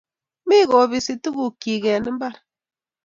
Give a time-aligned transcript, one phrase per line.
[0.47, 2.33] Mi ko pisi tukukyi eng mbar